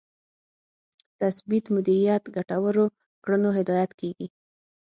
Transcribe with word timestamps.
تثبیت 1.21 1.65
مدیریت 1.75 2.23
ګټورو 2.35 2.85
کړنو 3.23 3.49
هدایت 3.57 3.91
کېږي. 3.99 4.27